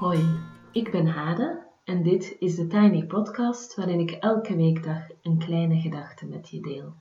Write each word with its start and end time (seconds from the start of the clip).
Hoi, 0.00 0.40
ik 0.72 0.90
ben 0.90 1.06
Hade 1.06 1.62
en 1.84 2.02
dit 2.02 2.36
is 2.38 2.54
de 2.54 2.66
Tiny 2.66 3.06
Podcast 3.06 3.74
waarin 3.74 4.00
ik 4.00 4.10
elke 4.10 4.56
weekdag 4.56 5.08
een 5.22 5.38
kleine 5.38 5.80
gedachte 5.80 6.26
met 6.26 6.48
je 6.48 6.60
deel. 6.60 6.92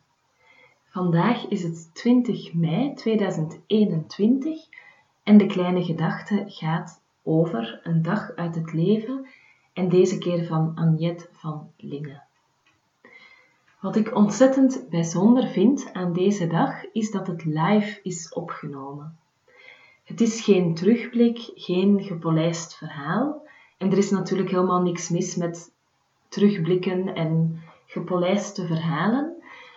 Vandaag 0.86 1.48
is 1.48 1.64
het 1.64 1.90
20 1.94 2.54
mei 2.54 2.94
2021 2.94 4.68
en 5.24 5.38
de 5.38 5.46
kleine 5.46 5.84
gedachte 5.84 6.44
gaat 6.48 7.02
over 7.24 7.80
een 7.84 8.02
dag 8.02 8.36
uit 8.36 8.56
het 8.56 8.74
leven 8.74 9.28
en 9.74 9.90
deze 9.90 10.18
keer 10.18 10.46
van 10.46 10.72
Agnette 10.76 11.28
van 11.32 11.72
Lingen. 11.78 12.24
Wat 13.82 13.96
ik 13.96 14.16
ontzettend 14.16 14.90
bijzonder 14.90 15.48
vind 15.48 15.94
aan 15.94 16.14
deze 16.14 16.48
dag 16.48 16.92
is 16.92 17.12
dat 17.12 17.28
het 17.28 17.46
live 17.46 18.00
is 18.04 18.34
opgenomen. 18.34 19.18
Het 20.10 20.22
is 20.22 20.42
geen 20.42 20.76
terugblik, 20.76 21.52
geen 21.56 22.04
gepolijst 22.04 22.78
verhaal. 22.78 23.48
En 23.78 23.92
er 23.92 23.98
is 23.98 24.10
natuurlijk 24.10 24.50
helemaal 24.50 24.82
niks 24.82 25.10
mis 25.10 25.36
met 25.36 25.74
terugblikken 26.30 27.16
en 27.16 27.62
gepolijste 27.86 28.66
verhalen. 28.66 29.34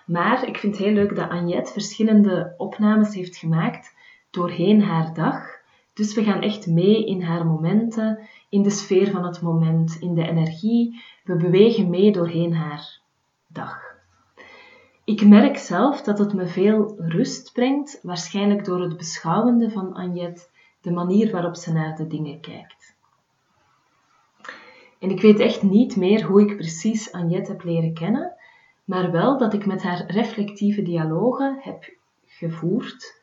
Maar 0.07 0.49
ik 0.49 0.59
vind 0.59 0.77
het 0.77 0.85
heel 0.85 0.95
leuk 0.95 1.17
dat 1.17 1.31
Agnette 1.31 1.73
verschillende 1.73 2.55
opnames 2.57 3.15
heeft 3.15 3.37
gemaakt 3.37 3.95
doorheen 4.31 4.83
haar 4.83 5.15
dag. 5.15 5.47
Dus 5.93 6.15
we 6.15 6.25
gaan 6.25 6.43
echt 6.43 6.67
mee 6.67 7.07
in 7.07 7.23
haar 7.23 7.47
momenten, 7.47 8.19
in 8.49 8.63
de 8.63 8.71
sfeer 8.71 9.11
van 9.11 9.25
het 9.25 9.43
moment, 9.43 9.97
in 10.01 10.15
de 10.15 10.29
energie. 10.29 11.03
We 11.25 11.37
bewegen 11.37 11.91
mee 11.91 12.13
doorheen 12.13 12.55
haar 12.55 13.01
dag. 13.47 13.92
Ik 15.05 15.27
merk 15.27 15.57
zelf 15.57 16.03
dat 16.03 16.19
het 16.19 16.33
me 16.33 16.47
veel 16.47 16.95
rust 16.99 17.53
brengt, 17.53 17.99
waarschijnlijk 18.03 18.65
door 18.65 18.81
het 18.81 18.97
beschouwende 18.97 19.71
van 19.71 19.95
Agnette, 19.95 20.47
de 20.81 20.91
manier 20.91 21.33
waarop 21.33 21.57
ze 21.57 21.73
naar 21.73 21.97
de 21.97 22.07
dingen 22.07 22.41
kijkt. 22.41 22.95
En 24.99 25.11
ik 25.11 25.21
weet 25.21 25.39
echt 25.39 25.63
niet 25.63 25.97
meer 25.97 26.25
hoe 26.25 26.41
ik 26.41 26.57
precies 26.57 27.13
Agnette 27.13 27.51
heb 27.51 27.65
leren 27.65 27.95
kennen, 27.95 28.35
maar 28.85 29.11
wel 29.11 29.39
dat 29.39 29.53
ik 29.53 29.67
met 29.67 29.83
haar 29.83 30.05
reflectieve 30.07 30.83
dialogen 30.83 31.59
heb 31.61 31.97
gevoerd, 32.27 33.21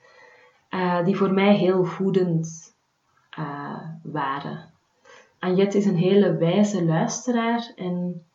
uh, 0.69 1.05
die 1.05 1.17
voor 1.17 1.33
mij 1.33 1.55
heel 1.55 1.83
voedend 1.85 2.75
uh, 3.39 3.79
waren. 4.03 4.73
Agnette 5.39 5.77
is 5.77 5.85
een 5.85 5.95
hele 5.97 6.37
wijze 6.37 6.85
luisteraar 6.85 7.71
en 7.75 8.25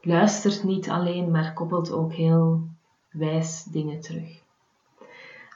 luistert 0.00 0.62
niet 0.64 0.90
alleen, 0.90 1.30
maar 1.30 1.52
koppelt 1.52 1.92
ook 1.92 2.12
heel 2.12 2.68
wijs 3.10 3.64
dingen 3.64 4.00
terug. 4.00 4.42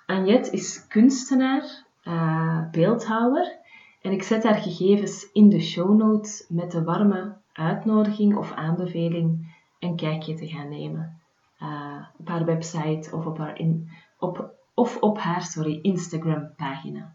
Agnette 0.06 0.50
is 0.50 0.86
kunstenaar, 0.86 1.84
uh, 2.04 2.70
beeldhouwer 2.70 3.58
en 4.02 4.12
ik 4.12 4.22
zet 4.22 4.42
haar 4.42 4.54
gegevens 4.54 5.30
in 5.32 5.48
de 5.48 5.60
show 5.60 5.96
notes 5.96 6.46
met 6.48 6.70
de 6.70 6.84
warme 6.84 7.36
uitnodiging 7.52 8.36
of 8.36 8.52
aanbeveling 8.52 9.54
een 9.78 9.96
kijkje 9.96 10.34
te 10.34 10.46
gaan 10.46 10.68
nemen. 10.68 11.20
Uh, 11.62 12.06
op 12.18 12.28
haar 12.28 12.44
website 12.44 13.10
of 13.12 13.26
op 13.26 13.38
haar, 13.38 13.58
in, 13.58 13.90
op, 14.18 14.50
of 14.74 14.96
op 15.00 15.18
haar 15.18 15.42
sorry, 15.42 15.78
Instagram 15.82 16.50
pagina. 16.56 17.14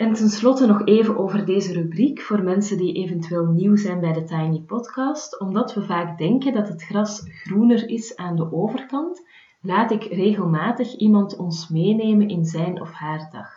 En 0.00 0.12
tenslotte 0.12 0.66
nog 0.66 0.84
even 0.84 1.18
over 1.18 1.44
deze 1.44 1.72
rubriek 1.72 2.20
voor 2.20 2.42
mensen 2.42 2.76
die 2.76 2.94
eventueel 2.94 3.46
nieuw 3.46 3.76
zijn 3.76 4.00
bij 4.00 4.12
de 4.12 4.24
Tiny 4.24 4.60
Podcast. 4.60 5.40
Omdat 5.40 5.74
we 5.74 5.82
vaak 5.82 6.18
denken 6.18 6.52
dat 6.52 6.68
het 6.68 6.82
gras 6.82 7.22
groener 7.26 7.88
is 7.88 8.16
aan 8.16 8.36
de 8.36 8.52
overkant, 8.52 9.26
laat 9.60 9.90
ik 9.90 10.04
regelmatig 10.04 10.96
iemand 10.96 11.36
ons 11.36 11.68
meenemen 11.68 12.28
in 12.28 12.44
zijn 12.44 12.80
of 12.80 12.92
haar 12.92 13.28
dag. 13.32 13.50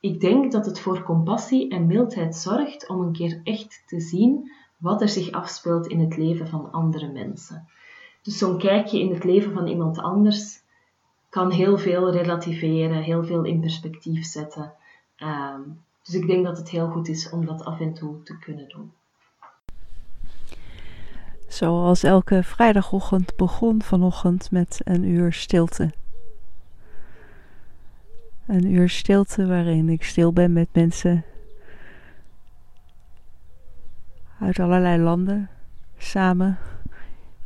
Ik 0.00 0.20
denk 0.20 0.52
dat 0.52 0.66
het 0.66 0.80
voor 0.80 1.02
compassie 1.02 1.70
en 1.70 1.86
mildheid 1.86 2.36
zorgt 2.36 2.88
om 2.88 3.00
een 3.00 3.12
keer 3.12 3.40
echt 3.44 3.82
te 3.86 4.00
zien 4.00 4.52
wat 4.76 5.00
er 5.00 5.08
zich 5.08 5.30
afspeelt 5.30 5.86
in 5.86 6.00
het 6.00 6.16
leven 6.16 6.48
van 6.48 6.72
andere 6.72 7.12
mensen. 7.12 7.68
Dus 8.22 8.38
zo'n 8.38 8.58
kijkje 8.58 9.00
in 9.00 9.12
het 9.12 9.24
leven 9.24 9.52
van 9.52 9.66
iemand 9.66 9.98
anders 9.98 10.62
kan 11.28 11.50
heel 11.50 11.78
veel 11.78 12.10
relativeren, 12.10 13.02
heel 13.02 13.24
veel 13.24 13.44
in 13.44 13.60
perspectief 13.60 14.24
zetten. 14.24 14.78
Ehm, 15.20 15.60
dus 16.02 16.14
ik 16.14 16.26
denk 16.26 16.44
dat 16.44 16.58
het 16.58 16.68
heel 16.68 16.88
goed 16.88 17.08
is 17.08 17.30
om 17.30 17.46
dat 17.46 17.64
af 17.64 17.80
en 17.80 17.94
toe 17.94 18.22
te 18.22 18.38
kunnen 18.38 18.68
doen. 18.68 18.92
Zoals 21.48 22.02
elke 22.02 22.42
vrijdagochtend 22.42 23.36
begon 23.36 23.82
vanochtend 23.82 24.50
met 24.50 24.80
een 24.84 25.04
uur 25.04 25.32
stilte. 25.32 25.92
Een 28.46 28.66
uur 28.66 28.88
stilte 28.88 29.46
waarin 29.46 29.88
ik 29.88 30.04
stil 30.04 30.32
ben 30.32 30.52
met 30.52 30.68
mensen 30.72 31.24
uit 34.38 34.58
allerlei 34.58 35.02
landen 35.02 35.48
samen 35.98 36.58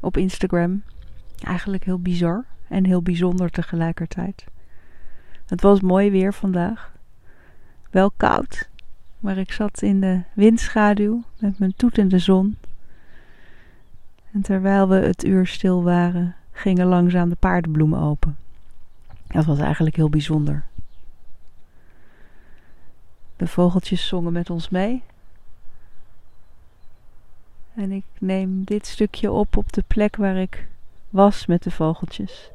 op 0.00 0.16
Instagram. 0.16 0.82
Eigenlijk 1.38 1.84
heel 1.84 2.00
bizar 2.00 2.44
en 2.68 2.84
heel 2.84 3.02
bijzonder 3.02 3.50
tegelijkertijd. 3.50 4.44
Het 5.46 5.60
was 5.60 5.80
mooi 5.80 6.10
weer 6.10 6.34
vandaag. 6.34 6.94
Wel 7.94 8.10
koud, 8.16 8.69
maar 9.19 9.38
ik 9.38 9.53
zat 9.53 9.82
in 9.82 10.00
de 10.00 10.21
windschaduw 10.32 11.22
met 11.38 11.59
mijn 11.59 11.75
toetende 11.77 12.19
zon. 12.19 12.56
En 14.32 14.43
terwijl 14.43 14.88
we 14.88 14.94
het 14.94 15.25
uur 15.25 15.47
stil 15.47 15.82
waren, 15.82 16.37
gingen 16.53 16.87
langzaam 16.87 17.28
de 17.28 17.34
paardenbloemen 17.34 18.00
open. 18.00 18.37
Dat 19.27 19.44
was 19.44 19.59
eigenlijk 19.59 19.97
heel 19.97 20.09
bijzonder. 20.09 20.65
De 23.37 23.47
vogeltjes 23.47 24.06
zongen 24.06 24.32
met 24.32 24.50
ons 24.50 24.69
mee. 24.69 25.03
En 27.75 27.93
ik 27.93 28.05
neem 28.19 28.65
dit 28.65 28.87
stukje 28.87 29.31
op 29.31 29.56
op 29.56 29.72
de 29.72 29.84
plek 29.87 30.16
waar 30.16 30.37
ik 30.37 30.69
was 31.11 31.47
met 31.47 31.62
de 31.62 31.71
vogeltjes. 31.71 32.50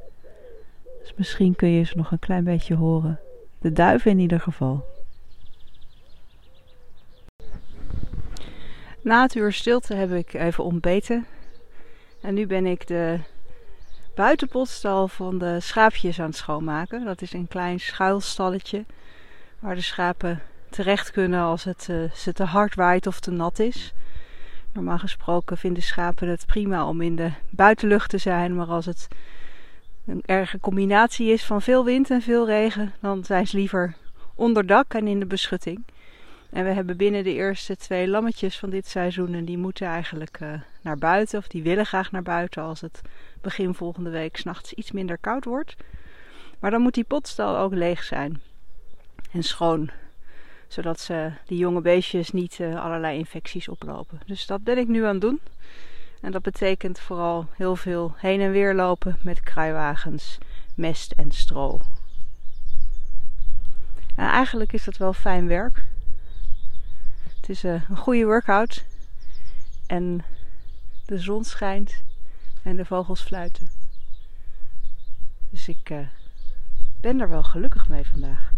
Dus 1.01 1.13
misschien 1.15 1.55
kun 1.55 1.69
je 1.69 1.83
ze 1.83 1.97
nog 1.97 2.11
een 2.11 2.19
klein 2.19 2.43
beetje 2.43 2.75
horen. 2.75 3.19
De 3.59 3.73
duiven 3.73 4.11
in 4.11 4.19
ieder 4.19 4.39
geval. 4.39 4.97
Na 9.01 9.21
het 9.21 9.35
uur 9.35 9.53
stilte 9.53 9.93
heb 9.93 10.11
ik 10.11 10.33
even 10.33 10.63
ontbeten. 10.63 11.25
En 12.21 12.33
nu 12.33 12.47
ben 12.47 12.65
ik 12.65 12.87
de 12.87 13.19
buitenpotstal 14.15 15.07
van 15.07 15.37
de 15.37 15.59
schaapjes 15.59 16.19
aan 16.19 16.25
het 16.25 16.35
schoonmaken. 16.35 17.05
Dat 17.05 17.21
is 17.21 17.33
een 17.33 17.47
klein 17.47 17.79
schuilstalletje 17.79 18.85
waar 19.59 19.75
de 19.75 19.81
schapen 19.81 20.41
terecht 20.69 21.11
kunnen 21.11 21.41
als 21.41 21.63
het 21.63 21.87
uh, 21.89 22.11
ze 22.11 22.33
te 22.33 22.43
hard 22.43 22.75
waait 22.75 23.07
of 23.07 23.19
te 23.19 23.31
nat 23.31 23.59
is. 23.59 23.93
Normaal 24.73 24.97
gesproken 24.97 25.57
vinden 25.57 25.83
schapen 25.83 26.27
het 26.27 26.45
prima 26.45 26.87
om 26.87 27.01
in 27.01 27.15
de 27.15 27.31
buitenlucht 27.49 28.09
te 28.09 28.17
zijn, 28.17 28.55
maar 28.55 28.67
als 28.67 28.85
het 28.85 29.07
een 30.05 30.23
erge 30.25 30.59
combinatie 30.59 31.31
is 31.31 31.45
van 31.45 31.61
veel 31.61 31.85
wind 31.85 32.09
en 32.09 32.21
veel 32.21 32.45
regen, 32.45 32.93
dan 32.99 33.23
zijn 33.23 33.47
ze 33.47 33.57
liever 33.57 33.95
onder 34.35 34.65
dak 34.65 34.93
en 34.93 35.07
in 35.07 35.19
de 35.19 35.25
beschutting. 35.25 35.83
En 36.49 36.63
we 36.63 36.71
hebben 36.71 36.97
binnen 36.97 37.23
de 37.23 37.33
eerste 37.33 37.75
twee 37.75 38.07
lammetjes 38.07 38.59
van 38.59 38.69
dit 38.69 38.87
seizoen 38.87 39.33
en 39.33 39.45
die 39.45 39.57
moeten 39.57 39.87
eigenlijk 39.87 40.39
uh, 40.41 40.53
naar 40.81 40.97
buiten 40.97 41.39
of 41.39 41.47
die 41.47 41.63
willen 41.63 41.85
graag 41.85 42.11
naar 42.11 42.23
buiten 42.23 42.63
als 42.63 42.81
het 42.81 43.01
begin 43.41 43.73
volgende 43.73 44.09
week 44.09 44.37
s'nachts 44.37 44.73
iets 44.73 44.91
minder 44.91 45.17
koud 45.17 45.45
wordt. 45.45 45.75
Maar 46.59 46.71
dan 46.71 46.81
moet 46.81 46.93
die 46.93 47.03
potstal 47.03 47.57
ook 47.57 47.73
leeg 47.73 48.03
zijn 48.03 48.41
en 49.31 49.43
schoon 49.43 49.91
zodat 50.69 50.99
ze 50.99 51.31
die 51.45 51.57
jonge 51.57 51.81
beestjes 51.81 52.31
niet 52.31 52.59
uh, 52.59 52.83
allerlei 52.83 53.17
infecties 53.17 53.67
oplopen. 53.67 54.19
Dus 54.25 54.45
dat 54.45 54.63
ben 54.63 54.77
ik 54.77 54.87
nu 54.87 55.03
aan 55.05 55.11
het 55.11 55.21
doen. 55.21 55.39
En 56.21 56.31
dat 56.31 56.41
betekent 56.41 56.99
vooral 56.99 57.47
heel 57.55 57.75
veel 57.75 58.13
heen 58.17 58.41
en 58.41 58.51
weer 58.51 58.73
lopen 58.75 59.17
met 59.21 59.41
kruiwagens, 59.41 60.37
mest 60.75 61.11
en 61.11 61.31
stro. 61.31 61.79
En 64.15 64.25
eigenlijk 64.25 64.73
is 64.73 64.83
dat 64.83 64.97
wel 64.97 65.13
fijn 65.13 65.47
werk. 65.47 65.87
Het 67.49 67.57
is 67.57 67.63
uh, 67.63 67.89
een 67.89 67.97
goede 67.97 68.25
workout. 68.25 68.85
En 69.87 70.23
de 71.05 71.17
zon 71.17 71.43
schijnt 71.43 72.03
en 72.63 72.75
de 72.75 72.85
vogels 72.85 73.21
fluiten. 73.21 73.69
Dus 75.49 75.67
ik 75.67 75.89
uh, 75.89 75.97
ben 77.01 77.19
er 77.19 77.29
wel 77.29 77.43
gelukkig 77.43 77.89
mee 77.89 78.05
vandaag. 78.05 78.51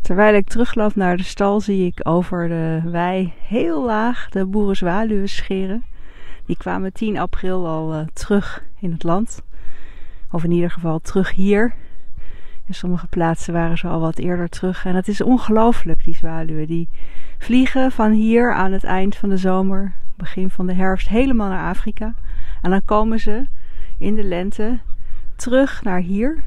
Terwijl 0.00 0.34
ik 0.34 0.48
terugloop 0.48 0.94
naar 0.94 1.16
de 1.16 1.22
stal 1.22 1.60
zie 1.60 1.86
ik 1.86 2.00
over 2.02 2.48
de 2.48 2.80
wei 2.84 3.32
heel 3.40 3.84
laag 3.84 4.28
de 4.28 4.46
boerenzwaluwen 4.46 5.28
scheren. 5.28 5.84
Die 6.44 6.56
kwamen 6.56 6.92
10 6.92 7.18
april 7.18 7.66
al 7.66 7.94
uh, 7.94 8.06
terug 8.12 8.64
in 8.80 8.92
het 8.92 9.02
land. 9.02 9.42
Of 10.30 10.44
in 10.44 10.50
ieder 10.50 10.70
geval 10.70 10.98
terug 10.98 11.30
hier. 11.30 11.74
In 12.66 12.74
sommige 12.74 13.06
plaatsen 13.06 13.52
waren 13.52 13.78
ze 13.78 13.86
al 13.86 14.00
wat 14.00 14.18
eerder 14.18 14.48
terug. 14.48 14.84
En 14.84 14.94
het 14.94 15.08
is 15.08 15.20
ongelooflijk, 15.20 16.04
die 16.04 16.14
zwaluwen. 16.14 16.66
Die 16.66 16.88
vliegen 17.38 17.92
van 17.92 18.10
hier 18.10 18.52
aan 18.52 18.72
het 18.72 18.84
eind 18.84 19.16
van 19.16 19.28
de 19.28 19.36
zomer, 19.36 19.92
begin 20.16 20.50
van 20.50 20.66
de 20.66 20.74
herfst, 20.74 21.08
helemaal 21.08 21.48
naar 21.48 21.68
Afrika. 21.68 22.14
En 22.62 22.70
dan 22.70 22.84
komen 22.84 23.20
ze 23.20 23.46
in 23.98 24.14
de 24.14 24.24
lente 24.24 24.78
terug 25.36 25.82
naar 25.82 26.00
hier. 26.00 26.42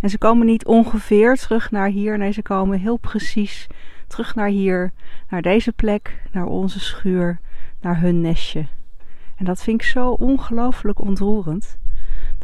En 0.00 0.10
ze 0.10 0.18
komen 0.18 0.46
niet 0.46 0.66
ongeveer 0.66 1.36
terug 1.36 1.70
naar 1.70 1.88
hier. 1.88 2.18
Nee, 2.18 2.32
ze 2.32 2.42
komen 2.42 2.78
heel 2.78 2.96
precies 2.96 3.68
Terug 4.06 4.34
naar 4.34 4.48
hier, 4.48 4.92
naar 5.28 5.42
deze 5.42 5.72
plek, 5.72 6.22
naar 6.32 6.46
onze 6.46 6.80
schuur, 6.80 7.40
naar 7.80 8.00
hun 8.00 8.20
nestje. 8.20 8.66
En 9.36 9.44
dat 9.44 9.62
vind 9.62 9.80
ik 9.80 9.86
zo 9.86 10.10
ongelooflijk 10.10 11.00
ontroerend. 11.00 11.78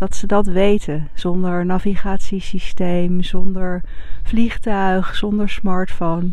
Dat 0.02 0.16
ze 0.16 0.26
dat 0.26 0.46
weten, 0.46 1.08
zonder 1.14 1.66
navigatiesysteem, 1.66 3.22
zonder 3.22 3.82
vliegtuig, 4.22 5.16
zonder 5.16 5.48
smartphone. 5.48 6.30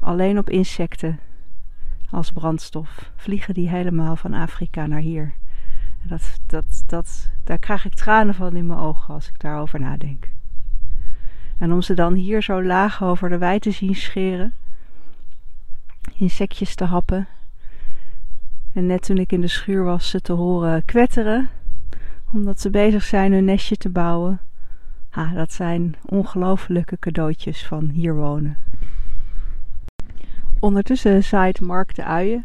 Alleen 0.00 0.38
op 0.38 0.50
insecten 0.50 1.18
als 2.10 2.32
brandstof 2.32 3.10
vliegen 3.16 3.54
die 3.54 3.68
helemaal 3.68 4.16
van 4.16 4.34
Afrika 4.34 4.86
naar 4.86 5.00
hier. 5.00 5.32
Dat, 6.02 6.40
dat, 6.46 6.82
dat, 6.86 7.30
daar 7.44 7.58
krijg 7.58 7.84
ik 7.84 7.94
tranen 7.94 8.34
van 8.34 8.56
in 8.56 8.66
mijn 8.66 8.78
ogen 8.78 9.14
als 9.14 9.28
ik 9.28 9.40
daarover 9.40 9.80
nadenk. 9.80 10.30
En 11.58 11.72
om 11.72 11.82
ze 11.82 11.94
dan 11.94 12.14
hier 12.14 12.42
zo 12.42 12.62
laag 12.62 13.02
over 13.02 13.28
de 13.28 13.38
wei 13.38 13.58
te 13.58 13.70
zien 13.70 13.94
scheren, 13.94 14.54
insectjes 16.14 16.74
te 16.74 16.84
happen. 16.84 17.26
En 18.72 18.86
net 18.86 19.02
toen 19.02 19.18
ik 19.18 19.32
in 19.32 19.40
de 19.40 19.48
schuur 19.48 19.84
was, 19.84 20.10
ze 20.10 20.20
te 20.20 20.32
horen 20.32 20.84
kwetteren, 20.84 21.48
omdat 22.32 22.60
ze 22.60 22.70
bezig 22.70 23.02
zijn 23.02 23.32
hun 23.32 23.44
nestje 23.44 23.76
te 23.76 23.88
bouwen. 23.88 24.40
Ah, 25.10 25.34
dat 25.34 25.52
zijn 25.52 25.94
ongelofelijke 26.04 26.98
cadeautjes 26.98 27.66
van 27.66 27.88
hier 27.88 28.14
wonen. 28.14 28.56
Ondertussen 30.58 31.24
zaait 31.24 31.60
Mark 31.60 31.94
de 31.94 32.04
uien. 32.04 32.44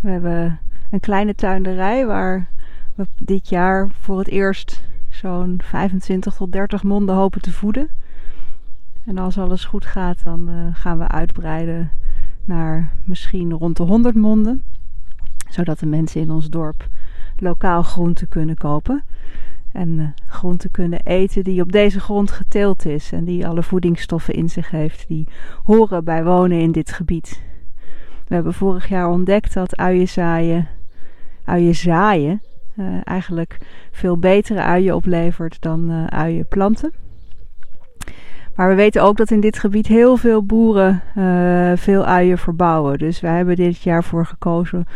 We 0.00 0.10
hebben 0.10 0.60
een 0.90 1.00
kleine 1.00 1.34
tuinderij 1.34 2.06
waar 2.06 2.50
we 2.94 3.06
dit 3.18 3.48
jaar 3.48 3.88
voor 4.00 4.18
het 4.18 4.28
eerst 4.28 4.84
zo'n 5.10 5.60
25 5.64 6.34
tot 6.34 6.52
30 6.52 6.82
monden 6.82 7.14
hopen 7.14 7.40
te 7.40 7.52
voeden. 7.52 7.88
En 9.04 9.18
als 9.18 9.38
alles 9.38 9.64
goed 9.64 9.84
gaat, 9.86 10.24
dan 10.24 10.50
uh, 10.50 10.66
gaan 10.72 10.98
we 10.98 11.08
uitbreiden 11.08 11.90
naar 12.44 12.92
misschien 13.04 13.52
rond 13.52 13.76
de 13.76 13.82
100 13.82 14.14
monden. 14.14 14.62
Zodat 15.50 15.78
de 15.78 15.86
mensen 15.86 16.20
in 16.20 16.30
ons 16.30 16.48
dorp 16.48 16.88
lokaal 17.42 17.82
groente 17.82 18.26
kunnen 18.26 18.56
kopen. 18.56 19.04
En 19.72 19.88
uh, 19.88 20.06
groente 20.26 20.68
kunnen 20.68 21.00
eten 21.04 21.44
die 21.44 21.62
op 21.62 21.72
deze 21.72 22.00
grond 22.00 22.30
geteeld 22.30 22.86
is. 22.86 23.12
En 23.12 23.24
die 23.24 23.46
alle 23.46 23.62
voedingsstoffen 23.62 24.34
in 24.34 24.48
zich 24.48 24.70
heeft. 24.70 25.08
Die 25.08 25.28
horen 25.62 26.04
bij 26.04 26.24
wonen 26.24 26.60
in 26.60 26.72
dit 26.72 26.92
gebied. 26.92 27.42
We 28.28 28.34
hebben 28.34 28.54
vorig 28.54 28.88
jaar 28.88 29.08
ontdekt 29.08 29.54
dat 29.54 29.76
uien 29.76 30.08
zaaien, 30.08 30.68
uien 31.44 31.74
zaaien 31.74 32.42
uh, 32.76 33.00
eigenlijk 33.04 33.58
veel 33.90 34.18
betere 34.18 34.60
uien 34.60 34.94
oplevert 34.94 35.60
dan 35.60 35.90
uh, 35.90 36.06
uien 36.06 36.46
planten. 36.48 36.92
Maar 38.54 38.68
we 38.68 38.74
weten 38.74 39.02
ook 39.02 39.16
dat 39.16 39.30
in 39.30 39.40
dit 39.40 39.58
gebied 39.58 39.86
heel 39.86 40.16
veel 40.16 40.44
boeren 40.44 41.02
uh, 41.18 41.72
veel 41.74 42.04
uien 42.04 42.38
verbouwen. 42.38 42.98
Dus 42.98 43.20
wij 43.20 43.36
hebben 43.36 43.56
dit 43.56 43.82
jaar 43.82 44.04
voor 44.04 44.26
gekozen 44.26 44.86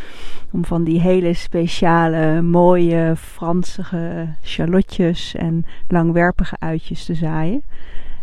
om 0.50 0.64
van 0.64 0.84
die 0.84 1.00
hele 1.00 1.34
speciale, 1.34 2.42
mooie, 2.42 3.16
Fransige 3.16 4.28
shallotjes 4.42 5.34
en 5.34 5.64
langwerpige 5.88 6.56
uitjes 6.58 7.04
te 7.04 7.14
zaaien. 7.14 7.62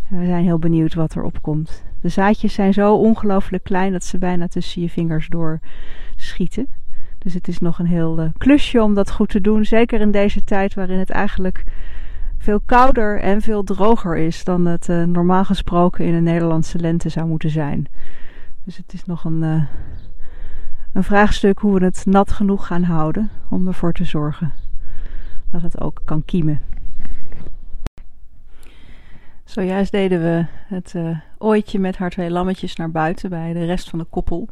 En 0.10 0.20
we 0.20 0.26
zijn 0.26 0.44
heel 0.44 0.60
benieuwd 0.60 0.94
wat 0.94 1.16
erop 1.16 1.42
komt. 1.42 1.84
De 2.02 2.10
zaadjes 2.10 2.54
zijn 2.54 2.74
zo 2.74 2.96
ongelooflijk 2.96 3.64
klein 3.64 3.92
dat 3.92 4.04
ze 4.04 4.18
bijna 4.18 4.48
tussen 4.48 4.82
je 4.82 4.90
vingers 4.90 5.28
door 5.28 5.60
schieten. 6.16 6.68
Dus 7.18 7.34
het 7.34 7.48
is 7.48 7.60
nog 7.60 7.80
een 7.80 7.86
heel 7.86 8.20
uh, 8.20 8.26
klusje 8.38 8.82
om 8.82 8.94
dat 8.94 9.12
goed 9.12 9.30
te 9.30 9.42
doen. 9.42 9.66
Zeker 9.66 10.02
in 10.02 10.12
deze 10.12 10.44
tijd 10.44 10.74
waarin 10.74 11.00
het 11.00 11.10
eigenlijk 11.10 11.64
veel 12.44 12.62
kouder 12.66 13.20
en 13.20 13.42
veel 13.42 13.64
droger 13.64 14.18
is 14.18 14.44
dan 14.44 14.66
het 14.66 14.88
uh, 14.88 15.04
normaal 15.04 15.46
gesproken 15.46 16.06
in 16.06 16.14
een 16.14 16.24
Nederlandse 16.24 16.80
lente 16.80 17.10
zou 17.10 17.28
moeten 17.28 17.50
zijn. 17.50 17.88
Dus 18.64 18.78
het 18.78 18.94
is 18.94 19.06
nog 19.06 19.24
een, 19.24 19.44
uh, 19.44 19.64
een 20.94 21.04
vraagstuk 21.04 21.60
hoe 21.60 21.80
we 21.80 21.86
het 21.86 22.06
nat 22.06 22.32
genoeg 22.32 22.68
gaan 22.68 22.84
houden 22.84 23.30
om 23.50 23.68
ervoor 23.68 23.94
te 23.94 24.06
zorgen 24.06 24.54
dat 25.52 25.62
het 25.62 25.82
ook 25.82 26.02
kan 26.06 26.26
kiemen. 26.26 26.62
Zojuist 29.44 29.92
deden 29.92 30.22
we 30.22 30.46
het 30.76 30.94
uh, 30.96 31.18
ooitje 31.38 31.80
met 31.80 31.98
haar 31.98 32.10
twee 32.10 32.32
lammetjes 32.32 32.76
naar 32.76 32.92
buiten 32.92 33.30
bij 33.30 33.54
de 33.54 33.66
rest 33.66 33.90
van 33.90 34.00
de 34.00 34.06
koppel. 34.06 34.48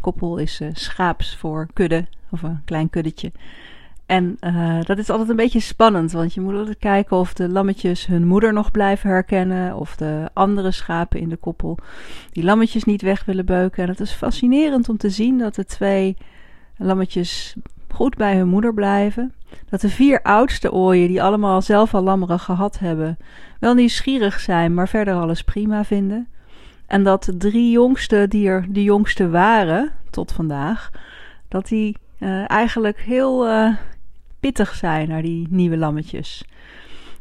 Koppel 0.00 0.36
is 0.36 0.60
schaaps 0.72 1.36
voor 1.36 1.68
kudde 1.72 2.06
of 2.30 2.42
een 2.42 2.62
klein 2.64 2.90
kuddetje. 2.90 3.32
En 4.12 4.36
uh, 4.40 4.82
dat 4.82 4.98
is 4.98 5.10
altijd 5.10 5.28
een 5.28 5.36
beetje 5.36 5.60
spannend, 5.60 6.12
want 6.12 6.34
je 6.34 6.40
moet 6.40 6.54
altijd 6.54 6.78
kijken 6.78 7.16
of 7.16 7.32
de 7.34 7.48
lammetjes 7.48 8.06
hun 8.06 8.26
moeder 8.26 8.52
nog 8.52 8.70
blijven 8.70 9.10
herkennen, 9.10 9.76
of 9.76 9.96
de 9.96 10.28
andere 10.32 10.70
schapen 10.70 11.20
in 11.20 11.28
de 11.28 11.36
koppel 11.36 11.78
die 12.30 12.44
lammetjes 12.44 12.84
niet 12.84 13.02
weg 13.02 13.24
willen 13.24 13.44
beuken. 13.44 13.82
En 13.82 13.88
het 13.88 14.00
is 14.00 14.12
fascinerend 14.12 14.88
om 14.88 14.96
te 14.96 15.10
zien 15.10 15.38
dat 15.38 15.54
de 15.54 15.64
twee 15.64 16.16
lammetjes 16.76 17.56
goed 17.88 18.16
bij 18.16 18.36
hun 18.36 18.48
moeder 18.48 18.74
blijven. 18.74 19.32
Dat 19.68 19.80
de 19.80 19.88
vier 19.88 20.22
oudste 20.22 20.72
ooien, 20.72 21.08
die 21.08 21.22
allemaal 21.22 21.62
zelf 21.62 21.94
al 21.94 22.02
lammeren 22.02 22.38
gehad 22.38 22.78
hebben, 22.78 23.18
wel 23.60 23.74
nieuwsgierig 23.74 24.40
zijn, 24.40 24.74
maar 24.74 24.88
verder 24.88 25.14
alles 25.14 25.42
prima 25.42 25.84
vinden. 25.84 26.28
En 26.86 27.02
dat 27.02 27.24
de 27.24 27.36
drie 27.36 27.70
jongste, 27.70 28.28
die 28.28 28.48
er 28.48 28.66
de 28.68 28.82
jongste 28.82 29.28
waren 29.28 29.92
tot 30.10 30.32
vandaag, 30.32 30.90
dat 31.48 31.68
die 31.68 31.96
uh, 32.18 32.50
eigenlijk 32.50 33.00
heel 33.00 33.48
uh, 33.48 33.74
pittig 34.42 34.74
zijn 34.74 35.08
naar 35.08 35.22
die 35.22 35.46
nieuwe 35.50 35.76
lammetjes. 35.76 36.44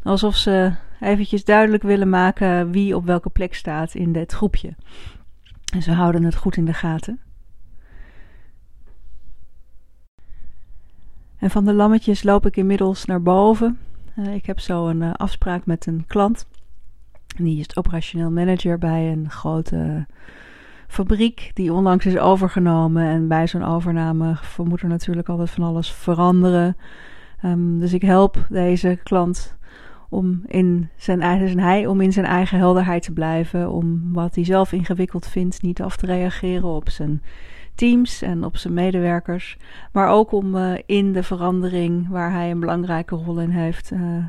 Alsof 0.03 0.35
ze 0.35 0.73
eventjes 1.00 1.44
duidelijk 1.44 1.83
willen 1.83 2.09
maken 2.09 2.71
wie 2.71 2.95
op 2.95 3.06
welke 3.06 3.29
plek 3.29 3.53
staat 3.53 3.95
in 3.95 4.12
dit 4.12 4.31
groepje. 4.31 4.75
En 5.73 5.81
ze 5.81 5.91
houden 5.91 6.23
het 6.23 6.35
goed 6.35 6.57
in 6.57 6.65
de 6.65 6.73
gaten. 6.73 7.19
En 11.38 11.50
van 11.50 11.65
de 11.65 11.73
lammetjes 11.73 12.23
loop 12.23 12.45
ik 12.45 12.57
inmiddels 12.57 13.06
naar 13.06 13.21
boven. 13.21 13.79
Uh, 14.15 14.33
ik 14.33 14.45
heb 14.45 14.59
zo 14.59 14.88
een 14.88 15.01
uh, 15.01 15.13
afspraak 15.13 15.65
met 15.65 15.85
een 15.85 16.03
klant. 16.07 16.47
Die 17.35 17.59
is 17.59 17.75
operationeel 17.75 18.31
manager 18.31 18.77
bij 18.77 19.12
een 19.12 19.29
grote 19.29 20.06
fabriek 20.88 21.51
die 21.53 21.74
onlangs 21.74 22.06
is 22.06 22.17
overgenomen. 22.17 23.03
En 23.03 23.27
bij 23.27 23.47
zo'n 23.47 23.63
overname 23.63 24.38
moet 24.57 24.81
er 24.81 24.88
natuurlijk 24.88 25.29
altijd 25.29 25.50
van 25.50 25.63
alles 25.63 25.91
veranderen. 25.91 26.77
Um, 27.45 27.79
dus 27.79 27.93
ik 27.93 28.01
help 28.01 28.45
deze 28.49 28.99
klant 29.03 29.55
om 30.10 30.43
in 30.48 30.89
zijn 30.95 31.21
eigen, 31.21 31.60
hij 31.60 31.88
om 31.88 32.01
in 32.01 32.13
zijn 32.13 32.25
eigen 32.25 32.57
helderheid 32.57 33.03
te 33.03 33.13
blijven. 33.13 33.69
Om 33.69 34.13
wat 34.13 34.36
hij 34.36 34.45
zelf 34.45 34.71
ingewikkeld 34.71 35.27
vindt 35.27 35.62
niet 35.62 35.81
af 35.81 35.95
te 35.95 36.05
reageren 36.05 36.69
op 36.69 36.89
zijn 36.89 37.21
teams 37.75 38.21
en 38.21 38.43
op 38.43 38.57
zijn 38.57 38.74
medewerkers. 38.74 39.57
Maar 39.91 40.10
ook 40.10 40.31
om 40.31 40.55
uh, 40.55 40.74
in 40.86 41.13
de 41.13 41.24
verandering 41.24 42.10
waar 42.10 42.31
hij 42.31 42.51
een 42.51 42.60
belangrijke 42.60 43.15
rol 43.15 43.39
in 43.39 43.50
heeft. 43.50 43.91
Uh, 43.91 44.25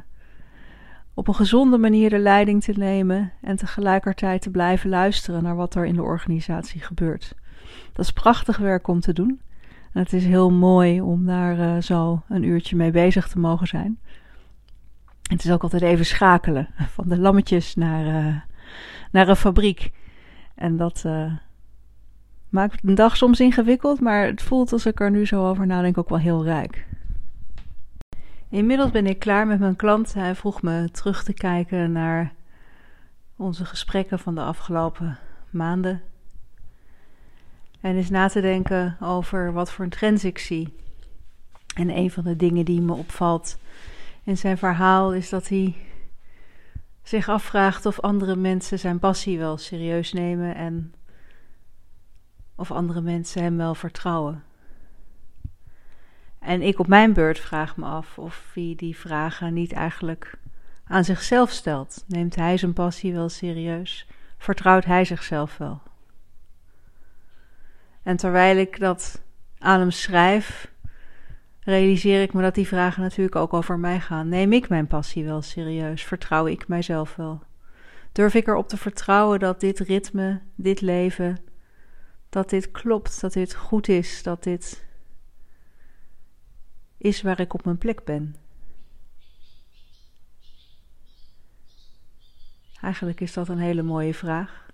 op 1.14 1.28
een 1.28 1.34
gezonde 1.34 1.78
manier 1.78 2.10
de 2.10 2.18
leiding 2.18 2.62
te 2.62 2.72
nemen 2.76 3.32
en 3.40 3.56
tegelijkertijd 3.56 4.42
te 4.42 4.50
blijven 4.50 4.90
luisteren 4.90 5.42
naar 5.42 5.56
wat 5.56 5.74
er 5.74 5.86
in 5.86 5.94
de 5.94 6.02
organisatie 6.02 6.80
gebeurt. 6.80 7.34
Dat 7.92 8.04
is 8.04 8.12
prachtig 8.12 8.56
werk 8.56 8.88
om 8.88 9.00
te 9.00 9.12
doen. 9.12 9.40
En 9.92 10.02
het 10.02 10.12
is 10.12 10.24
heel 10.24 10.50
mooi 10.50 11.00
om 11.00 11.26
daar 11.26 11.58
uh, 11.58 11.80
zo 11.80 12.22
een 12.28 12.42
uurtje 12.42 12.76
mee 12.76 12.90
bezig 12.90 13.28
te 13.28 13.38
mogen 13.38 13.66
zijn. 13.66 13.98
Het 15.22 15.44
is 15.44 15.50
ook 15.50 15.62
altijd 15.62 15.82
even 15.82 16.06
schakelen 16.06 16.68
van 16.96 17.08
de 17.08 17.18
lammetjes 17.18 17.74
naar, 17.74 18.24
uh, 18.24 18.36
naar 19.10 19.28
een 19.28 19.36
fabriek. 19.36 19.92
En 20.54 20.76
dat 20.76 21.02
uh, 21.06 21.32
maakt 22.48 22.84
een 22.84 22.94
dag 22.94 23.16
soms 23.16 23.40
ingewikkeld, 23.40 24.00
maar 24.00 24.26
het 24.26 24.42
voelt 24.42 24.72
als 24.72 24.86
ik 24.86 25.00
er 25.00 25.10
nu 25.10 25.26
zo 25.26 25.48
over 25.48 25.66
nadenk 25.66 25.98
ook 25.98 26.08
wel 26.08 26.18
heel 26.18 26.44
rijk. 26.44 26.86
Inmiddels 28.48 28.90
ben 28.90 29.06
ik 29.06 29.18
klaar 29.18 29.46
met 29.46 29.58
mijn 29.58 29.76
klant. 29.76 30.14
Hij 30.14 30.34
vroeg 30.34 30.62
me 30.62 30.88
terug 30.90 31.24
te 31.24 31.32
kijken 31.32 31.92
naar 31.92 32.32
onze 33.36 33.64
gesprekken 33.64 34.18
van 34.18 34.34
de 34.34 34.42
afgelopen 34.42 35.18
maanden. 35.50 36.02
En 37.82 37.96
eens 37.96 38.10
na 38.10 38.28
te 38.28 38.40
denken 38.40 38.96
over 39.00 39.52
wat 39.52 39.72
voor 39.72 39.88
trends 39.88 40.24
ik 40.24 40.38
zie. 40.38 40.76
En 41.74 41.96
een 41.96 42.10
van 42.10 42.24
de 42.24 42.36
dingen 42.36 42.64
die 42.64 42.80
me 42.80 42.92
opvalt 42.92 43.58
in 44.24 44.38
zijn 44.38 44.58
verhaal 44.58 45.14
is 45.14 45.28
dat 45.28 45.48
hij 45.48 45.76
zich 47.02 47.28
afvraagt 47.28 47.86
of 47.86 48.00
andere 48.00 48.36
mensen 48.36 48.78
zijn 48.78 48.98
passie 48.98 49.38
wel 49.38 49.56
serieus 49.56 50.12
nemen 50.12 50.54
en 50.54 50.94
of 52.54 52.70
andere 52.70 53.00
mensen 53.00 53.42
hem 53.42 53.56
wel 53.56 53.74
vertrouwen. 53.74 54.42
En 56.38 56.62
ik 56.62 56.78
op 56.78 56.86
mijn 56.86 57.12
beurt 57.12 57.38
vraag 57.38 57.76
me 57.76 57.84
af 57.86 58.18
of 58.18 58.50
hij 58.54 58.74
die 58.76 58.96
vragen 58.96 59.54
niet 59.54 59.72
eigenlijk 59.72 60.38
aan 60.84 61.04
zichzelf 61.04 61.50
stelt. 61.50 62.04
Neemt 62.06 62.34
hij 62.34 62.56
zijn 62.56 62.72
passie 62.72 63.12
wel 63.12 63.28
serieus? 63.28 64.06
Vertrouwt 64.38 64.84
hij 64.84 65.04
zichzelf 65.04 65.56
wel? 65.58 65.82
En 68.02 68.16
terwijl 68.16 68.56
ik 68.56 68.80
dat 68.80 69.22
aan 69.58 69.80
hem 69.80 69.90
schrijf, 69.90 70.72
realiseer 71.60 72.22
ik 72.22 72.32
me 72.32 72.42
dat 72.42 72.54
die 72.54 72.66
vragen 72.66 73.02
natuurlijk 73.02 73.36
ook 73.36 73.52
over 73.52 73.78
mij 73.78 74.00
gaan. 74.00 74.28
Neem 74.28 74.52
ik 74.52 74.68
mijn 74.68 74.86
passie 74.86 75.24
wel 75.24 75.42
serieus? 75.42 76.02
Vertrouw 76.04 76.46
ik 76.46 76.68
mijzelf 76.68 77.16
wel? 77.16 77.42
Durf 78.12 78.34
ik 78.34 78.46
erop 78.46 78.68
te 78.68 78.76
vertrouwen 78.76 79.38
dat 79.38 79.60
dit 79.60 79.78
ritme, 79.78 80.40
dit 80.54 80.80
leven, 80.80 81.38
dat 82.28 82.50
dit 82.50 82.70
klopt, 82.70 83.20
dat 83.20 83.32
dit 83.32 83.54
goed 83.54 83.88
is, 83.88 84.22
dat 84.22 84.42
dit 84.42 84.84
is 86.98 87.22
waar 87.22 87.40
ik 87.40 87.54
op 87.54 87.64
mijn 87.64 87.78
plek 87.78 88.04
ben? 88.04 88.36
Eigenlijk 92.80 93.20
is 93.20 93.32
dat 93.32 93.48
een 93.48 93.58
hele 93.58 93.82
mooie 93.82 94.14
vraag. 94.14 94.71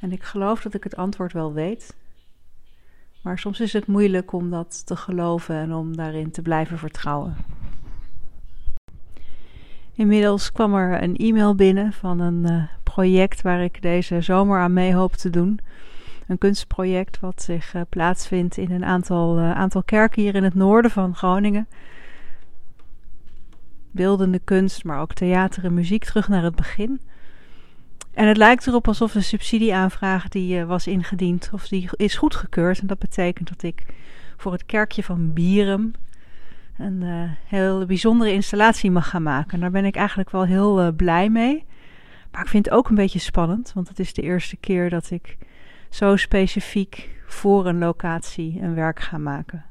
En 0.00 0.12
ik 0.12 0.22
geloof 0.22 0.62
dat 0.62 0.74
ik 0.74 0.84
het 0.84 0.96
antwoord 0.96 1.32
wel 1.32 1.52
weet. 1.52 1.96
Maar 3.22 3.38
soms 3.38 3.60
is 3.60 3.72
het 3.72 3.86
moeilijk 3.86 4.32
om 4.32 4.50
dat 4.50 4.86
te 4.86 4.96
geloven 4.96 5.54
en 5.54 5.74
om 5.74 5.96
daarin 5.96 6.30
te 6.30 6.42
blijven 6.42 6.78
vertrouwen. 6.78 7.36
Inmiddels 9.94 10.52
kwam 10.52 10.74
er 10.74 11.02
een 11.02 11.16
e-mail 11.16 11.54
binnen 11.54 11.92
van 11.92 12.20
een 12.20 12.52
uh, 12.52 12.62
project 12.82 13.42
waar 13.42 13.62
ik 13.62 13.82
deze 13.82 14.20
zomer 14.20 14.60
aan 14.60 14.72
mee 14.72 14.94
hoop 14.94 15.12
te 15.12 15.30
doen. 15.30 15.60
Een 16.26 16.38
kunstproject 16.38 17.20
wat 17.20 17.42
zich 17.42 17.74
uh, 17.74 17.82
plaatsvindt 17.88 18.56
in 18.56 18.70
een 18.70 18.84
aantal, 18.84 19.38
uh, 19.38 19.50
aantal 19.50 19.82
kerken 19.82 20.22
hier 20.22 20.34
in 20.34 20.44
het 20.44 20.54
noorden 20.54 20.90
van 20.90 21.14
Groningen. 21.14 21.68
Beeldende 23.90 24.38
kunst, 24.38 24.84
maar 24.84 25.00
ook 25.00 25.12
theater 25.12 25.64
en 25.64 25.74
muziek 25.74 26.04
terug 26.04 26.28
naar 26.28 26.42
het 26.42 26.54
begin. 26.54 27.00
En 28.18 28.26
het 28.26 28.36
lijkt 28.36 28.66
erop 28.66 28.88
alsof 28.88 29.12
de 29.12 29.20
subsidieaanvraag 29.20 30.28
die 30.28 30.64
was 30.64 30.86
ingediend, 30.86 31.50
of 31.52 31.68
die 31.68 31.88
is 31.96 32.16
goedgekeurd. 32.16 32.80
En 32.80 32.86
dat 32.86 32.98
betekent 32.98 33.48
dat 33.48 33.62
ik 33.62 33.86
voor 34.36 34.52
het 34.52 34.66
kerkje 34.66 35.02
van 35.02 35.32
Bierum 35.32 35.92
een 36.78 37.02
uh, 37.02 37.30
heel 37.44 37.86
bijzondere 37.86 38.32
installatie 38.32 38.90
mag 38.90 39.08
gaan 39.08 39.22
maken. 39.22 39.60
Daar 39.60 39.70
ben 39.70 39.84
ik 39.84 39.96
eigenlijk 39.96 40.30
wel 40.30 40.44
heel 40.44 40.82
uh, 40.82 40.88
blij 40.96 41.28
mee. 41.28 41.64
Maar 42.30 42.40
ik 42.40 42.48
vind 42.48 42.64
het 42.64 42.74
ook 42.74 42.88
een 42.88 42.94
beetje 42.94 43.18
spannend, 43.18 43.72
want 43.74 43.88
het 43.88 43.98
is 43.98 44.12
de 44.14 44.22
eerste 44.22 44.56
keer 44.56 44.90
dat 44.90 45.10
ik 45.10 45.36
zo 45.88 46.16
specifiek 46.16 47.10
voor 47.26 47.66
een 47.66 47.78
locatie 47.78 48.60
een 48.62 48.74
werk 48.74 49.00
ga 49.00 49.18
maken. 49.18 49.64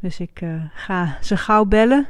Dus 0.00 0.20
ik 0.20 0.42
ga 0.74 1.18
ze 1.20 1.36
gauw 1.36 1.64
bellen 1.64 2.06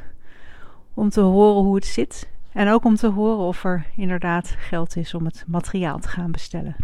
om 0.93 1.09
te 1.09 1.21
horen 1.21 1.63
hoe 1.63 1.75
het 1.75 1.85
zit. 1.85 2.33
En 2.55 2.69
ook 2.69 2.85
om 2.85 2.95
te 2.95 3.07
horen 3.07 3.45
of 3.45 3.63
er 3.63 3.85
inderdaad 3.95 4.55
geld 4.57 4.95
is 4.95 5.13
om 5.13 5.25
het 5.25 5.43
materiaal 5.47 5.99
te 5.99 6.07
gaan 6.07 6.31
bestellen. 6.31 6.75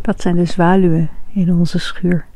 Dat 0.00 0.20
zijn 0.20 0.36
de 0.36 0.44
zwaluwen 0.44 1.10
in 1.32 1.52
onze 1.52 1.78
schuur. 1.78 2.31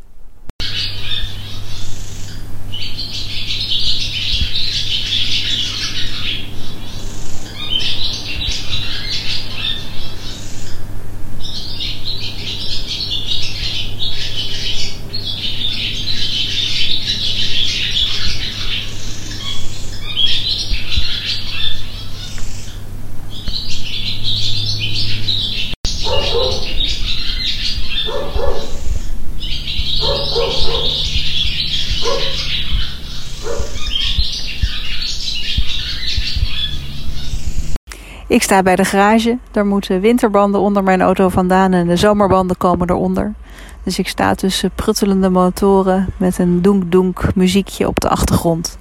Ik 38.28 38.42
sta 38.42 38.62
bij 38.62 38.76
de 38.76 38.84
garage. 38.84 39.38
Daar 39.50 39.66
moeten 39.66 40.00
winterbanden 40.00 40.60
onder 40.60 40.82
mijn 40.82 41.00
auto 41.00 41.28
vandaan 41.28 41.72
en 41.72 41.86
de 41.86 41.96
zomerbanden 41.96 42.56
komen 42.56 42.90
eronder. 42.90 43.34
Dus 43.82 43.98
ik 43.98 44.08
sta 44.08 44.34
tussen 44.34 44.70
pruttelende 44.74 45.28
motoren 45.28 46.06
met 46.16 46.38
een 46.38 46.62
doenk-doenk 46.62 47.34
muziekje 47.34 47.88
op 47.88 48.00
de 48.00 48.08
achtergrond. 48.08 48.78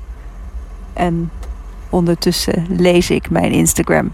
En 0.94 1.32
ondertussen 1.90 2.66
lees 2.70 3.10
ik 3.10 3.30
mijn 3.30 3.52
Instagram. 3.52 4.12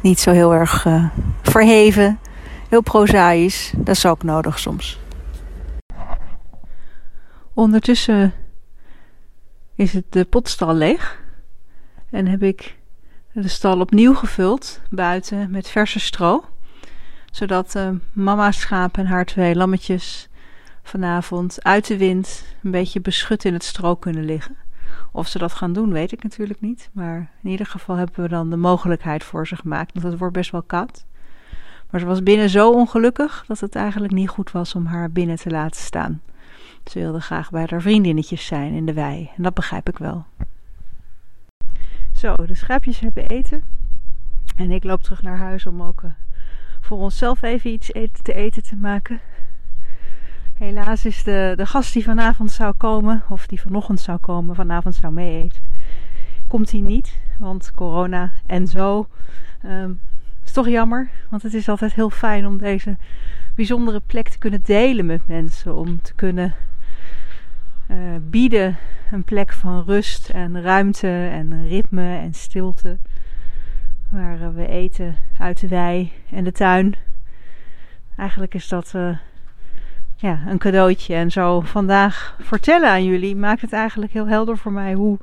Niet 0.00 0.20
zo 0.20 0.30
heel 0.30 0.54
erg 0.54 0.84
uh, 0.84 1.04
verheven, 1.42 2.18
heel 2.68 2.82
prozaïs. 2.82 3.72
Dat 3.76 3.96
is 3.96 4.06
ook 4.06 4.22
nodig 4.22 4.58
soms. 4.58 5.00
Ondertussen 7.54 8.32
is 9.74 9.92
het 9.92 10.04
de 10.10 10.24
potstal 10.24 10.74
leeg. 10.74 11.18
En 12.10 12.26
heb 12.26 12.42
ik 12.42 12.76
de 13.42 13.48
stal 13.48 13.80
opnieuw 13.80 14.14
gevuld 14.14 14.80
buiten 14.90 15.50
met 15.50 15.68
verse 15.68 16.00
stro. 16.00 16.44
Zodat 17.30 17.74
uh, 17.76 17.88
mama 18.12 18.52
schaap 18.52 18.96
en 18.96 19.06
haar 19.06 19.24
twee 19.24 19.54
lammetjes 19.54 20.28
vanavond 20.82 21.64
uit 21.64 21.86
de 21.86 21.96
wind 21.96 22.44
een 22.62 22.70
beetje 22.70 23.00
beschut 23.00 23.44
in 23.44 23.52
het 23.52 23.64
stro 23.64 23.94
kunnen 23.94 24.24
liggen. 24.24 24.56
Of 25.12 25.28
ze 25.28 25.38
dat 25.38 25.52
gaan 25.52 25.72
doen, 25.72 25.92
weet 25.92 26.12
ik 26.12 26.22
natuurlijk 26.22 26.60
niet. 26.60 26.90
Maar 26.92 27.30
in 27.42 27.50
ieder 27.50 27.66
geval 27.66 27.96
hebben 27.96 28.22
we 28.22 28.28
dan 28.28 28.50
de 28.50 28.56
mogelijkheid 28.56 29.24
voor 29.24 29.46
ze 29.46 29.56
gemaakt. 29.56 29.92
Want 29.92 30.04
het 30.04 30.18
wordt 30.18 30.34
best 30.34 30.50
wel 30.50 30.62
koud. 30.62 31.04
Maar 31.90 32.00
ze 32.00 32.06
was 32.06 32.22
binnen 32.22 32.48
zo 32.48 32.70
ongelukkig 32.70 33.44
dat 33.46 33.60
het 33.60 33.74
eigenlijk 33.74 34.12
niet 34.12 34.28
goed 34.28 34.50
was 34.50 34.74
om 34.74 34.86
haar 34.86 35.10
binnen 35.10 35.36
te 35.36 35.50
laten 35.50 35.80
staan. 35.80 36.22
Ze 36.84 36.98
wilde 36.98 37.20
graag 37.20 37.50
bij 37.50 37.66
haar 37.70 37.82
vriendinnetjes 37.82 38.46
zijn 38.46 38.72
in 38.72 38.86
de 38.86 38.92
wei. 38.92 39.30
En 39.36 39.42
dat 39.42 39.54
begrijp 39.54 39.88
ik 39.88 39.98
wel. 39.98 40.26
Zo, 42.16 42.34
de 42.34 42.54
schaapjes 42.54 43.00
hebben 43.00 43.26
eten. 43.26 43.62
En 44.56 44.70
ik 44.70 44.84
loop 44.84 45.02
terug 45.02 45.22
naar 45.22 45.38
huis 45.38 45.66
om 45.66 45.82
ook 45.82 46.02
uh, 46.02 46.10
voor 46.80 46.98
onszelf 46.98 47.42
even 47.42 47.70
iets 47.70 47.90
te 48.22 48.34
eten 48.34 48.62
te 48.62 48.76
maken. 48.76 49.20
Helaas 50.54 51.04
is 51.04 51.22
de, 51.22 51.52
de 51.56 51.66
gast 51.66 51.92
die 51.92 52.04
vanavond 52.04 52.50
zou 52.52 52.74
komen, 52.76 53.22
of 53.28 53.46
die 53.46 53.60
vanochtend 53.60 54.00
zou 54.00 54.18
komen, 54.18 54.54
vanavond 54.54 54.94
zou 54.94 55.12
mee 55.12 55.42
eten. 55.42 55.62
Komt 56.46 56.70
hij 56.70 56.80
niet, 56.80 57.20
want 57.38 57.72
corona 57.74 58.32
en 58.46 58.66
zo. 58.66 59.08
Um, 59.64 60.00
is 60.44 60.52
toch 60.52 60.68
jammer, 60.68 61.10
want 61.30 61.42
het 61.42 61.54
is 61.54 61.68
altijd 61.68 61.94
heel 61.94 62.10
fijn 62.10 62.46
om 62.46 62.58
deze 62.58 62.96
bijzondere 63.54 64.00
plek 64.06 64.28
te 64.28 64.38
kunnen 64.38 64.62
delen 64.62 65.06
met 65.06 65.26
mensen. 65.26 65.74
Om 65.74 66.02
te 66.02 66.14
kunnen 66.14 66.54
uh, 67.90 67.96
bieden 68.20 68.76
een 69.12 69.24
plek 69.24 69.52
van 69.52 69.84
rust 69.84 70.28
en 70.28 70.62
ruimte 70.62 71.08
en 71.08 71.68
ritme 71.68 72.16
en 72.18 72.34
stilte. 72.34 72.96
Waar 74.08 74.54
we 74.54 74.68
eten 74.68 75.16
uit 75.38 75.60
de 75.60 75.68
wei 75.68 76.12
en 76.30 76.44
de 76.44 76.52
tuin. 76.52 76.94
Eigenlijk 78.16 78.54
is 78.54 78.68
dat 78.68 78.92
uh, 78.96 79.16
ja, 80.16 80.42
een 80.46 80.58
cadeautje. 80.58 81.14
En 81.14 81.30
zo 81.30 81.60
vandaag 81.60 82.36
vertellen 82.40 82.90
aan 82.90 83.04
jullie 83.04 83.36
maakt 83.36 83.60
het 83.60 83.72
eigenlijk 83.72 84.12
heel 84.12 84.28
helder 84.28 84.58
voor 84.58 84.72
mij 84.72 84.92
hoe 84.92 85.18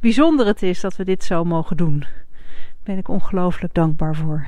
bijzonder 0.00 0.46
het 0.46 0.62
is 0.62 0.80
dat 0.80 0.96
we 0.96 1.04
dit 1.04 1.24
zo 1.24 1.44
mogen 1.44 1.76
doen. 1.76 1.98
Daar 1.98 2.82
ben 2.82 2.98
ik 2.98 3.08
ongelooflijk 3.08 3.74
dankbaar 3.74 4.14
voor. 4.14 4.46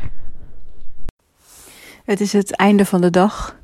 Het 2.04 2.20
is 2.20 2.32
het 2.32 2.56
einde 2.56 2.84
van 2.84 3.00
de 3.00 3.10
dag. 3.10 3.56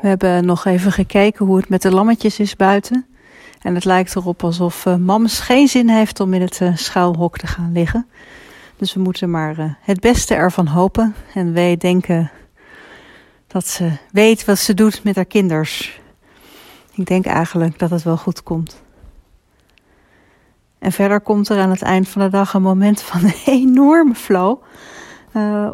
We 0.00 0.08
hebben 0.08 0.44
nog 0.44 0.64
even 0.64 0.92
gekeken 0.92 1.46
hoe 1.46 1.56
het 1.56 1.68
met 1.68 1.82
de 1.82 1.90
lammetjes 1.90 2.40
is 2.40 2.56
buiten. 2.56 3.06
En 3.62 3.74
het 3.74 3.84
lijkt 3.84 4.16
erop 4.16 4.44
alsof 4.44 4.84
uh, 4.84 4.96
mams 4.96 5.40
geen 5.40 5.68
zin 5.68 5.88
heeft 5.88 6.20
om 6.20 6.34
in 6.34 6.40
het 6.40 6.60
uh, 6.60 6.76
schuilhok 6.76 7.38
te 7.38 7.46
gaan 7.46 7.72
liggen. 7.72 8.06
Dus 8.76 8.94
we 8.94 9.00
moeten 9.00 9.30
maar 9.30 9.58
uh, 9.58 9.64
het 9.80 10.00
beste 10.00 10.34
ervan 10.34 10.66
hopen. 10.66 11.14
En 11.34 11.52
wij 11.52 11.76
denken 11.76 12.30
dat 13.46 13.66
ze 13.66 13.90
weet 14.12 14.44
wat 14.44 14.58
ze 14.58 14.74
doet 14.74 15.04
met 15.04 15.16
haar 15.16 15.24
kinders. 15.24 16.00
Ik 16.94 17.06
denk 17.06 17.26
eigenlijk 17.26 17.78
dat 17.78 17.90
het 17.90 18.02
wel 18.02 18.16
goed 18.16 18.42
komt. 18.42 18.82
En 20.78 20.92
verder 20.92 21.20
komt 21.20 21.48
er 21.48 21.58
aan 21.58 21.70
het 21.70 21.82
eind 21.82 22.08
van 22.08 22.22
de 22.22 22.28
dag 22.28 22.54
een 22.54 22.62
moment 22.62 23.02
van 23.02 23.24
een 23.24 23.34
enorme 23.62 24.14
flow. 24.14 24.62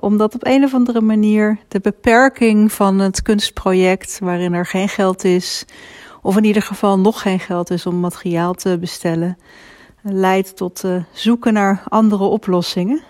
Omdat 0.01 0.35
op 0.35 0.47
een 0.47 0.65
of 0.65 0.75
andere 0.75 1.01
manier 1.01 1.59
de 1.69 1.81
beperking 1.81 2.73
van 2.73 2.99
het 2.99 3.23
kunstproject, 3.23 4.19
waarin 4.23 4.53
er 4.53 4.67
geen 4.67 4.89
geld 4.89 5.25
is, 5.25 5.65
of 6.23 6.37
in 6.37 6.45
ieder 6.45 6.63
geval 6.63 6.99
nog 6.99 7.23
geen 7.23 7.41
geld 7.41 7.71
is 7.71 7.87
om 7.87 8.01
materiaal 8.01 8.55
te 8.55 8.79
bestellen, 8.79 9.39
leidt 10.03 10.57
tot 10.57 10.85
uh, 10.85 11.05
zoeken 11.13 11.53
naar 11.53 11.83
andere 11.89 12.25
oplossingen. 12.25 13.03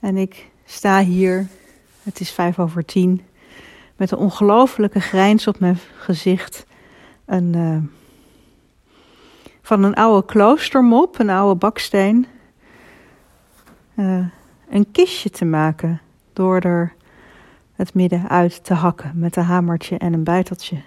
En 0.00 0.16
ik 0.16 0.50
sta 0.64 1.02
hier, 1.02 1.46
het 2.02 2.20
is 2.20 2.30
vijf 2.30 2.58
over 2.58 2.84
tien, 2.84 3.22
met 3.96 4.10
een 4.10 4.18
ongelofelijke 4.18 5.00
grijns 5.00 5.46
op 5.46 5.58
mijn 5.58 5.78
gezicht. 5.98 6.66
Een, 7.24 7.56
uh, 7.56 7.78
van 9.62 9.82
een 9.82 9.94
oude 9.94 10.26
kloostermop, 10.26 11.18
een 11.18 11.30
oude 11.30 11.58
baksteen. 11.58 12.26
uh, 13.94 14.26
een 14.70 14.90
kistje 14.92 15.30
te 15.30 15.44
maken 15.44 16.00
door 16.32 16.60
er 16.60 16.94
het 17.72 17.94
midden 17.94 18.28
uit 18.28 18.64
te 18.64 18.74
hakken 18.74 19.12
met 19.14 19.36
een 19.36 19.44
hamertje 19.44 19.98
en 19.98 20.12
een 20.12 20.24
bijteltje. 20.24 20.82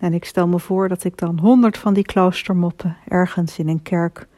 En 0.00 0.14
ik 0.14 0.24
stel 0.24 0.48
me 0.48 0.58
voor 0.58 0.88
dat 0.88 1.04
ik 1.04 1.18
dan 1.18 1.38
honderd 1.38 1.78
van 1.78 1.94
die 1.94 2.04
kloostermoppen 2.04 2.96
ergens 3.08 3.58
in 3.58 3.68
een 3.68 3.82
kerk 3.82 4.28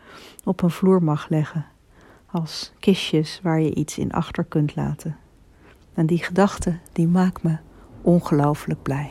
op 0.44 0.62
een 0.62 0.70
vloer 0.70 1.02
mag 1.02 1.28
leggen, 1.28 1.66
als 2.30 2.72
kistjes 2.78 3.40
waar 3.42 3.60
je 3.60 3.74
iets 3.74 3.98
in 3.98 4.12
achter 4.12 4.44
kunt 4.44 4.76
laten. 4.76 5.16
En 5.94 6.06
die 6.06 6.24
gedachte, 6.24 6.78
die 6.92 7.08
maakt 7.08 7.42
me 7.42 7.56
ongelooflijk 8.02 8.82
blij. 8.82 9.10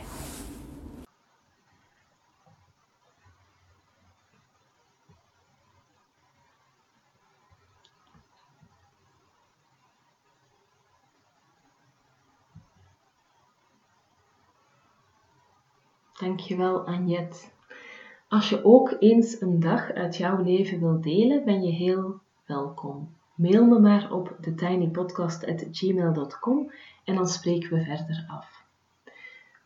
Dankjewel 16.20 16.86
Anjet. 16.86 17.52
Als 18.28 18.48
je 18.48 18.64
ook 18.64 18.96
eens 18.98 19.40
een 19.40 19.60
dag 19.60 19.92
uit 19.92 20.16
jouw 20.16 20.42
leven 20.42 20.80
wilt 20.80 21.02
delen, 21.02 21.44
ben 21.44 21.62
je 21.62 21.70
heel 21.70 22.20
welkom. 22.46 23.14
Mail 23.34 23.66
me 23.66 23.78
maar 23.78 24.12
op 24.12 24.36
thetinypodcast.gmail.com 24.40 26.72
en 27.04 27.14
dan 27.14 27.28
spreken 27.28 27.70
we 27.70 27.84
verder 27.84 28.24
af. 28.28 28.64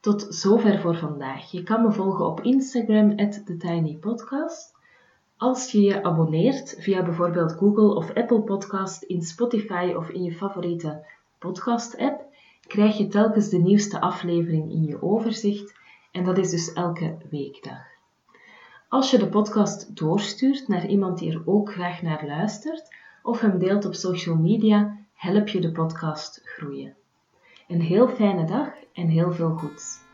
Tot 0.00 0.26
zover 0.28 0.80
voor 0.80 0.96
vandaag. 0.96 1.50
Je 1.50 1.62
kan 1.62 1.82
me 1.82 1.92
volgen 1.92 2.26
op 2.26 2.40
Instagram, 2.40 3.16
thetinypodcast. 3.16 4.74
Als 5.36 5.72
je 5.72 5.82
je 5.82 6.02
abonneert 6.02 6.76
via 6.78 7.02
bijvoorbeeld 7.02 7.52
Google 7.52 7.94
of 7.94 8.14
Apple 8.14 8.40
Podcast 8.40 9.02
in 9.02 9.22
Spotify 9.22 9.92
of 9.96 10.08
in 10.08 10.22
je 10.22 10.32
favoriete 10.32 11.04
podcast-app, 11.38 12.24
krijg 12.66 12.98
je 12.98 13.08
telkens 13.08 13.48
de 13.48 13.58
nieuwste 13.58 14.00
aflevering 14.00 14.70
in 14.70 14.84
je 14.84 15.02
overzicht 15.02 15.74
en 16.16 16.24
dat 16.24 16.38
is 16.38 16.50
dus 16.50 16.72
elke 16.72 17.16
weekdag. 17.30 17.84
Als 18.88 19.10
je 19.10 19.18
de 19.18 19.28
podcast 19.28 19.96
doorstuurt 19.96 20.68
naar 20.68 20.86
iemand 20.86 21.18
die 21.18 21.32
er 21.32 21.42
ook 21.44 21.72
graag 21.72 22.02
naar 22.02 22.26
luistert 22.26 22.94
of 23.22 23.40
hem 23.40 23.58
deelt 23.58 23.84
op 23.84 23.94
social 23.94 24.36
media, 24.36 24.96
help 25.14 25.48
je 25.48 25.60
de 25.60 25.72
podcast 25.72 26.40
groeien. 26.44 26.94
Een 27.68 27.80
heel 27.80 28.08
fijne 28.08 28.44
dag 28.44 28.68
en 28.92 29.08
heel 29.08 29.32
veel 29.32 29.50
goeds. 29.50 30.05